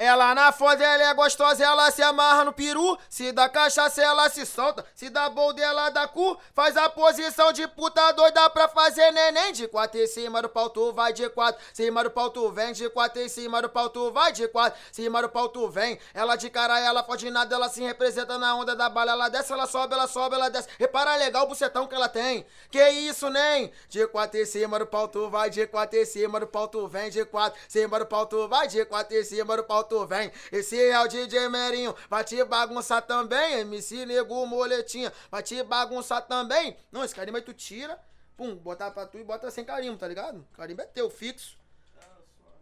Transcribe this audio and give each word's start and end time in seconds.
Ela 0.00 0.32
na 0.32 0.52
foda, 0.52 0.84
ela 0.84 1.10
é 1.10 1.12
gostosa, 1.12 1.64
ela 1.64 1.90
se 1.90 2.00
amarra 2.00 2.44
no 2.44 2.52
peru. 2.52 2.96
Se 3.10 3.32
dá 3.32 3.48
cachaça, 3.48 4.00
ela 4.00 4.30
se 4.30 4.46
solta. 4.46 4.86
Se 4.94 5.10
dá 5.10 5.28
bol 5.28 5.52
dela 5.52 5.90
dá 5.90 6.06
cu. 6.06 6.38
Faz 6.54 6.76
a 6.76 6.88
posição 6.88 7.52
de 7.52 7.66
puta 7.66 8.12
doida 8.12 8.48
pra 8.50 8.68
fazer 8.68 9.10
neném. 9.10 9.52
De 9.52 9.66
quatro 9.66 10.00
em 10.00 10.06
cima 10.06 10.40
do 10.40 10.48
pau, 10.48 10.70
tu 10.70 10.92
vai 10.92 11.12
de 11.12 11.28
quatro. 11.30 11.60
Cima 11.72 12.04
do 12.04 12.12
pau, 12.12 12.30
tu 12.30 12.48
vem. 12.48 12.72
De 12.72 12.88
quatro 12.88 13.20
em 13.20 13.28
cima 13.28 13.60
do 13.60 13.68
pau, 13.68 13.90
tu 13.90 14.12
vai 14.12 14.30
de 14.30 14.46
quatro. 14.46 14.78
Cima 14.92 15.20
do 15.20 15.28
pau, 15.28 15.48
tu 15.48 15.68
vem. 15.68 15.98
Ela 16.14 16.36
de 16.36 16.48
cara, 16.48 16.78
ela 16.78 17.02
pode 17.02 17.28
nada, 17.28 17.52
ela 17.52 17.68
se 17.68 17.82
representa 17.82 18.38
na 18.38 18.54
onda 18.54 18.76
da 18.76 18.88
bala. 18.88 19.10
Ela 19.10 19.28
desce, 19.28 19.52
ela 19.52 19.66
sobe, 19.66 19.94
ela 19.94 20.06
sobe, 20.06 20.36
ela 20.36 20.48
desce. 20.48 20.68
Repara 20.78 21.16
legal 21.16 21.42
o 21.42 21.48
bucetão 21.48 21.88
que 21.88 21.94
ela 21.96 22.08
tem. 22.08 22.46
Que 22.70 22.88
isso, 22.88 23.28
nem? 23.30 23.72
De 23.88 24.06
quatro 24.06 24.38
em 24.40 24.46
cima 24.46 24.78
do 24.78 24.86
pau, 24.86 25.08
tu 25.08 25.28
vai. 25.28 25.50
De 25.50 25.66
quatro 25.66 25.98
em 25.98 26.04
cima 26.04 26.38
do 26.38 26.46
pau, 26.46 26.68
tu 26.68 26.86
vem. 26.86 27.10
De 27.10 27.24
quatro, 27.24 27.60
cima 27.66 27.98
do 27.98 28.06
pau, 28.06 28.26
tu 28.26 28.46
vai. 28.46 28.68
De 28.68 28.84
quatro 28.84 29.16
em 29.16 29.24
cima 29.24 29.56
do 29.56 29.64
pau, 29.64 29.87
tu 29.88 30.06
vem. 30.06 30.30
Esse 30.52 30.80
é 30.80 31.00
o 31.00 31.08
DJ 31.08 31.48
Merinho, 31.48 31.94
vai 32.08 32.22
te 32.22 32.42
bagunçar 32.44 33.02
também. 33.02 33.60
MC 33.60 34.06
Nego 34.06 34.46
Moletinha, 34.46 35.12
vai 35.30 35.42
te 35.42 35.62
bagunçar 35.62 36.26
também. 36.26 36.76
Não, 36.92 37.04
esse 37.04 37.14
carimbo 37.14 37.36
aí 37.36 37.42
tu 37.42 37.52
tira, 37.54 37.98
pum, 38.36 38.54
botar 38.54 38.90
pra 38.90 39.06
tu 39.06 39.18
e 39.18 39.24
bota 39.24 39.50
sem 39.50 39.64
carimbo, 39.64 39.98
tá 39.98 40.06
ligado? 40.06 40.46
Carimbo 40.54 40.82
é 40.82 40.86
teu, 40.86 41.10
fixo. 41.10 41.58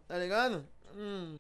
Tá 0.09 0.17
ligado? 0.19 0.67
Hum. 0.95 1.39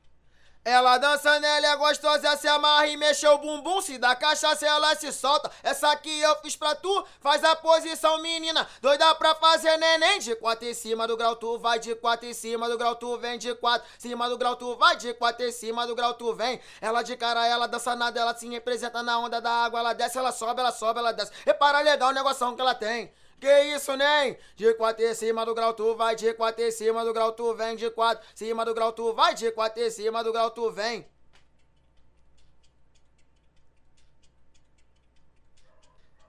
Ela 0.69 0.99
dança 0.99 1.39
nela, 1.39 1.65
é 1.65 1.77
gostosa, 1.77 2.37
se 2.37 2.49
amarra 2.49 2.89
e 2.89 2.97
mexe 2.97 3.25
o 3.25 3.39
bumbum. 3.39 3.81
Se 3.81 3.99
dá 3.99 4.17
cachaça, 4.17 4.67
ela 4.67 4.97
se 4.97 5.13
solta. 5.13 5.49
Essa 5.63 5.93
aqui 5.93 6.21
eu 6.21 6.35
fiz 6.41 6.57
pra 6.57 6.75
tu, 6.75 7.07
faz 7.21 7.45
a 7.45 7.55
posição, 7.55 8.21
menina. 8.21 8.69
Doida 8.83 9.15
pra 9.15 9.37
fazer 9.37 9.77
neném. 9.77 10.19
De 10.19 10.35
quatro 10.35 10.67
em 10.67 10.75
cima 10.75 11.07
do 11.07 11.17
grau, 11.17 11.37
tu 11.37 11.57
vai. 11.57 11.79
De 11.79 11.95
quatro 11.95 12.27
em 12.27 12.35
cima 12.35 12.69
do 12.69 12.77
grau, 12.77 12.97
tu 12.97 13.17
vem. 13.17 13.39
De 13.39 13.55
quatro 13.55 13.87
em 13.97 14.01
cima 14.01 14.29
do 14.29 14.37
grau, 14.37 14.57
tu 14.57 14.75
vai. 14.75 14.97
De 14.97 15.15
quatro 15.15 15.47
em 15.47 15.53
cima 15.53 15.87
do 15.87 15.95
grau, 15.95 16.15
tu 16.15 16.35
vem. 16.35 16.61
Ela 16.81 17.03
de 17.03 17.17
cara, 17.17 17.47
ela 17.47 17.69
dança 17.69 17.95
nada, 17.95 18.19
ela 18.19 18.37
se 18.37 18.49
representa 18.49 19.05
na 19.05 19.21
onda 19.21 19.41
da 19.41 19.53
água. 19.67 19.79
Ela 19.79 19.93
desce, 19.93 20.19
ela 20.19 20.33
sobe, 20.33 20.59
ela 20.59 20.73
sobe, 20.73 20.99
ela 20.99 21.13
desce. 21.13 21.31
Repara 21.45 21.79
legal 21.79 22.11
o 22.11 22.13
negoção 22.13 22.57
que 22.57 22.61
ela 22.61 22.75
tem. 22.75 23.15
Que 23.39 23.63
isso, 23.75 23.95
nem? 23.97 24.39
De 24.57 24.73
quatro 24.75 25.05
em 25.05 25.15
cima 25.15 25.45
do 25.45 25.55
grau 25.55 25.75
tu 25.75 25.95
vai, 25.95 26.17
de 26.17 26.33
quatro 26.35 26.65
em 26.65 26.71
cima 26.71 27.05
do 27.05 27.13
grau 27.13 27.33
tu 27.33 27.55
vem, 27.55 27.77
de 27.77 27.91
quatro 27.91 28.25
em 28.25 28.37
cima 28.37 28.65
do 28.65 28.75
grau 28.75 28.93
tu 28.93 29.13
vai, 29.13 29.35
de 29.35 29.53
quatro 29.53 29.83
em 29.83 29.91
cima 29.91 30.25
do 30.25 30.33
grau 30.33 30.51
tu 30.51 30.71
vem. 30.71 31.07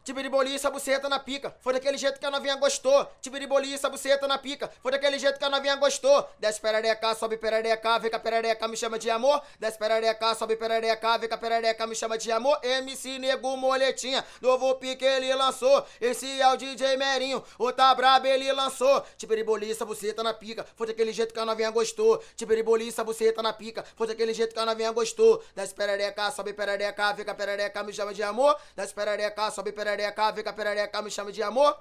Tibiriboliça, 0.07 0.71
buceta 0.71 1.09
na 1.09 1.19
pica. 1.19 1.53
Foi 1.59 1.73
daquele 1.73 1.97
jeito 1.97 2.17
que 2.17 2.25
a 2.25 2.31
novinha 2.31 2.55
gostou. 2.55 3.11
Tibiriboliça, 3.19 3.89
buceta 3.89 4.25
na 4.25 4.37
pica. 4.37 4.71
Foi 4.81 4.89
daquele 4.89 5.19
jeito 5.19 5.37
que 5.37 5.43
a 5.43 5.49
novinha 5.49 5.75
gostou. 5.75 6.25
Desce 6.39 6.61
perereca, 6.61 7.13
sobe 7.13 7.35
perereca, 7.35 7.99
vem 7.99 8.09
com 8.09 8.15
a 8.15 8.19
perereca, 8.19 8.69
me 8.69 8.77
chama 8.77 8.97
de 8.97 9.09
amor. 9.09 9.43
Desce 9.59 9.77
perereca, 9.77 10.33
sobe 10.33 10.55
perereca, 10.55 11.17
vem 11.17 11.27
com 11.27 11.35
a 11.35 11.37
perereca, 11.37 11.85
me 11.85 11.93
chama 11.93 12.17
de 12.17 12.31
amor. 12.31 12.57
MC 12.63 13.19
Nego 13.19 13.57
Moletinha, 13.57 14.23
novo 14.39 14.75
pique 14.75 15.03
ele 15.03 15.35
lançou. 15.35 15.85
Esse 15.99 16.39
é 16.39 16.53
o 16.53 16.55
DJ 16.55 16.95
Merinho, 16.95 17.43
o 17.59 17.73
tá 17.73 17.93
brabo 17.93 18.27
ele 18.27 18.49
lançou. 18.53 19.03
Tibiriboliça, 19.17 19.83
buceta 19.83 20.23
na 20.23 20.33
pica. 20.33 20.65
Foi 20.77 20.87
daquele 20.87 21.11
jeito 21.11 21.33
que 21.33 21.39
a 21.41 21.45
novinha 21.45 21.69
gostou. 21.69 22.23
Tibiriboliça, 22.37 23.03
buceta 23.03 23.41
na 23.41 23.51
pica. 23.51 23.83
Foi 23.97 24.07
daquele 24.07 24.33
jeito 24.33 24.53
que 24.53 24.59
a 24.61 24.65
novinha 24.65 24.91
gostou. 24.93 25.43
Desce 25.53 25.75
perereca, 25.75 26.31
sobe 26.31 26.53
perereca, 26.53 27.11
vem 27.11 27.25
com 27.25 27.31
a 27.31 27.35
perereca, 27.35 27.83
me 27.83 27.91
chama 27.91 28.13
de 28.13 28.23
amor. 28.23 28.57
Desce 28.73 28.93
perereca, 28.93 29.51
sobe 29.51 29.73
perereca 29.73 29.96
perereca, 29.97 30.31
vem 30.31 30.43
com 30.43 30.49
a 30.49 30.53
perereca, 30.53 31.01
me 31.01 31.09
chama 31.09 31.31
de 31.31 31.41
amor. 31.41 31.75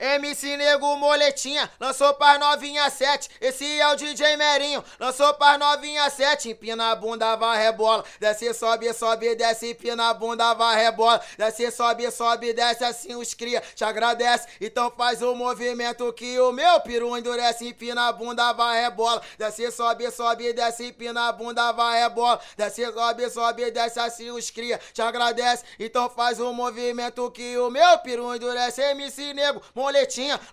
MC 0.00 0.56
Nego 0.56 0.96
Moletinha, 0.96 1.70
lançou 1.78 2.14
para 2.14 2.38
novinha 2.38 2.88
7. 2.88 3.28
Esse 3.38 3.78
é 3.78 3.86
o 3.88 3.96
DJ 3.96 4.34
Merinho, 4.34 4.82
lançou 4.98 5.34
para 5.34 5.58
novinha 5.58 6.08
7. 6.08 6.48
Empina 6.48 6.90
a 6.90 6.96
bunda, 6.96 7.36
vai 7.36 7.62
rebola. 7.62 8.02
Desce, 8.18 8.54
sobe, 8.54 8.90
sobe, 8.94 9.34
desce, 9.34 9.72
empina 9.72 10.08
a 10.08 10.14
bunda, 10.14 10.54
vai 10.54 10.82
rebola. 10.82 11.20
Desce, 11.36 11.70
sobe, 11.70 12.10
sobe, 12.10 12.54
desce, 12.54 12.82
assim 12.82 13.14
os 13.14 13.34
cria 13.34 13.62
te 13.74 13.84
agradece. 13.84 14.48
Então 14.58 14.90
faz 14.96 15.20
o 15.20 15.34
movimento 15.34 16.10
que 16.14 16.40
o 16.40 16.50
meu 16.50 16.80
peru 16.80 17.14
endurece. 17.14 17.68
Empina 17.68 18.08
a 18.08 18.12
bunda, 18.12 18.54
vai 18.54 18.80
rebola. 18.80 19.20
Desce, 19.36 19.70
sobe, 19.70 20.10
sobe, 20.10 20.50
desce, 20.54 20.86
empina 20.86 21.28
a 21.28 21.32
bunda, 21.32 21.72
vai 21.72 22.00
rebola. 22.00 22.40
Desce, 22.56 22.90
sobe, 22.90 23.28
sobe, 23.28 23.70
desce, 23.70 24.00
assim 24.00 24.30
os 24.30 24.50
cria 24.50 24.80
te 24.94 25.02
agradece. 25.02 25.62
Então 25.78 26.08
faz 26.08 26.40
o 26.40 26.54
movimento 26.54 27.30
que 27.32 27.58
o 27.58 27.68
meu 27.68 27.98
peru 27.98 28.34
endurece. 28.34 28.80
MC 28.80 29.34
Nego 29.34 29.60
Moletinha 29.74 29.89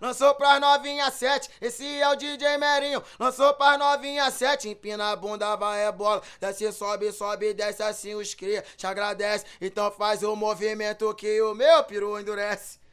lançou 0.02 0.34
pras 0.36 0.60
novinha 0.60 1.10
7. 1.10 1.50
Esse 1.62 1.86
é 2.00 2.10
o 2.10 2.16
DJ 2.16 2.58
Merinho, 2.58 3.04
lançou 3.20 3.54
pras 3.54 3.78
novinha 3.78 4.30
7. 4.30 4.70
Empina 4.70 5.12
a 5.12 5.16
bunda, 5.16 5.56
vai 5.56 5.86
é 5.86 5.92
bola. 5.92 6.22
Desce, 6.40 6.72
sobe, 6.72 7.12
sobe, 7.12 7.54
desce 7.54 7.84
assim 7.84 8.16
os 8.16 8.34
cria. 8.34 8.64
Te 8.76 8.88
agradece, 8.88 9.46
então 9.62 9.92
faz 9.92 10.24
o 10.24 10.36
movimento 10.36 11.14
que 11.16 11.42
o 11.42 11.54
meu 11.54 11.84
peru 11.84 12.20
endurece. 12.20 12.87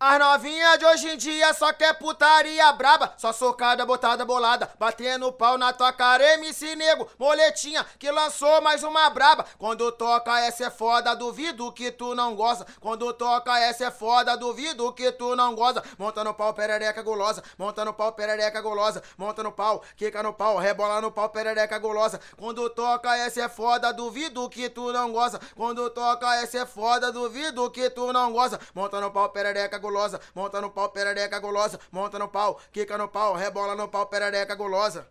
As 0.00 0.16
novinhas 0.16 0.78
de 0.78 0.86
hoje 0.86 1.08
em 1.08 1.16
dia 1.16 1.52
só 1.54 1.72
quer 1.72 1.92
putaria 1.94 2.72
braba, 2.72 3.14
só 3.16 3.32
socada, 3.32 3.84
botada, 3.84 4.24
bolada, 4.24 4.70
batendo 4.78 5.32
pau 5.32 5.58
na 5.58 5.72
tua 5.72 5.92
cara, 5.92 6.34
MC 6.34 6.76
Nego, 6.76 7.10
moletinha, 7.18 7.84
que 7.98 8.08
lançou 8.08 8.60
mais 8.62 8.84
uma 8.84 9.10
braba. 9.10 9.44
Quando 9.58 9.90
toca 9.90 10.38
essa 10.38 10.66
é 10.66 10.70
foda, 10.70 11.16
duvido 11.16 11.72
que 11.72 11.90
tu 11.90 12.14
não 12.14 12.36
goza. 12.36 12.64
Quando 12.78 13.12
toca 13.12 13.58
essa 13.58 13.86
é 13.86 13.90
foda, 13.90 14.36
duvido 14.36 14.92
que 14.92 15.10
tu 15.10 15.34
não 15.34 15.52
goza. 15.56 15.82
Monta 15.98 16.22
no 16.22 16.32
pau, 16.32 16.54
perereca 16.54 17.02
gulosa, 17.02 17.42
monta 17.58 17.84
no 17.84 17.92
pau, 17.92 18.12
perereca 18.12 18.60
gulosa, 18.60 19.02
monta 19.16 19.42
no 19.42 19.50
pau, 19.50 19.82
quica 19.96 20.22
no 20.22 20.32
pau, 20.32 20.58
rebola 20.58 21.00
no 21.00 21.10
pau, 21.10 21.28
perereca 21.28 21.76
gulosa. 21.76 22.20
Quando 22.36 22.70
toca 22.70 23.16
essa 23.16 23.42
é 23.42 23.48
foda, 23.48 23.92
duvido 23.92 24.48
que 24.48 24.70
tu 24.70 24.92
não 24.92 25.10
goza. 25.10 25.40
Quando 25.56 25.90
toca 25.90 26.36
essa 26.36 26.58
é 26.58 26.66
foda, 26.66 27.10
duvido 27.10 27.68
que 27.72 27.90
tu 27.90 28.12
não 28.12 28.32
goza. 28.32 28.60
Monta 28.72 29.00
no 29.00 29.10
pau, 29.10 29.28
perereca 29.30 29.76
gulosa 29.76 29.87
gulosa, 29.88 30.20
monta 30.34 30.60
no 30.60 30.70
pau, 30.70 30.90
perereca 30.90 31.38
gulosa, 31.38 31.80
monta 31.90 32.18
no 32.18 32.28
pau, 32.28 32.60
quica 32.70 32.98
no 32.98 33.08
pau, 33.08 33.34
rebola 33.34 33.74
no 33.74 33.88
pau, 33.88 34.06
perereca 34.06 34.54
gulosa. 34.54 35.08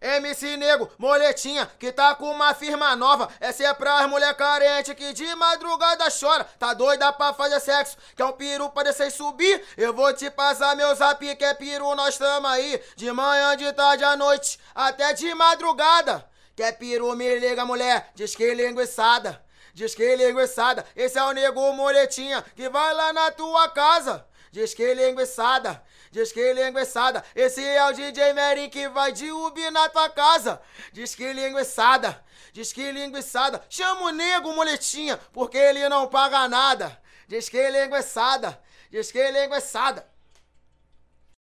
MC 0.00 0.56
Nego, 0.56 0.88
moletinha, 0.96 1.68
que 1.76 1.90
tá 1.90 2.14
com 2.14 2.30
uma 2.30 2.54
firma 2.54 2.94
nova. 2.94 3.28
Essa 3.40 3.64
é 3.64 3.74
pra 3.74 4.06
mulher 4.06 4.32
carente 4.36 4.94
que 4.94 5.12
de 5.12 5.34
madrugada 5.34 6.06
chora. 6.08 6.44
Tá 6.56 6.72
doida 6.72 7.12
pra 7.12 7.34
fazer 7.34 7.58
sexo, 7.58 7.96
quer 8.16 8.24
um 8.24 8.32
piru 8.32 8.70
pra 8.70 8.84
descer 8.84 9.08
e 9.08 9.10
subir? 9.10 9.60
Eu 9.76 9.92
vou 9.92 10.14
te 10.14 10.30
passar 10.30 10.76
meu 10.76 10.94
zap, 10.94 11.34
que 11.34 11.44
é 11.44 11.52
piru, 11.52 11.96
nós 11.96 12.16
tamo 12.16 12.46
aí. 12.46 12.80
De 12.94 13.10
manhã, 13.10 13.56
de 13.56 13.72
tarde, 13.72 14.04
à 14.04 14.16
noite, 14.16 14.60
até 14.72 15.12
de 15.14 15.34
madrugada. 15.34 16.24
Quer 16.54 16.78
piru, 16.78 17.14
me 17.16 17.36
liga, 17.40 17.64
mulher, 17.64 18.12
diz 18.14 18.36
que 18.36 18.54
linguiçada. 18.54 19.47
Diz 19.78 19.94
que 19.94 20.16
linguiçada, 20.16 20.84
esse 20.96 21.16
é 21.16 21.22
o 21.22 21.30
nego 21.30 21.72
moletinha 21.72 22.44
que 22.56 22.68
vai 22.68 22.92
lá 22.94 23.12
na 23.12 23.30
tua 23.30 23.68
casa. 23.68 24.26
Diz 24.50 24.74
que 24.74 24.92
linguiçada, 24.92 25.80
diz 26.10 26.32
que 26.32 26.52
linguiçada, 26.52 27.24
esse 27.32 27.64
é 27.64 27.84
o 27.86 27.92
DJ 27.92 28.32
Merin 28.32 28.68
que 28.68 28.88
vai 28.88 29.12
de 29.12 29.30
Ubi 29.30 29.70
na 29.70 29.88
tua 29.88 30.10
casa. 30.10 30.60
Diz 30.92 31.14
que 31.14 31.32
linguiçada, 31.32 32.24
diz 32.52 32.72
que 32.72 32.90
linguiçada, 32.90 33.62
chama 33.70 34.06
o 34.06 34.10
nego 34.10 34.52
moletinha 34.52 35.16
porque 35.32 35.58
ele 35.58 35.88
não 35.88 36.08
paga 36.08 36.48
nada. 36.48 37.00
Diz 37.28 37.48
que 37.48 37.70
linguiçada, 37.70 38.60
diz 38.90 39.12
que 39.12 39.30
linguiçada. 39.30 40.04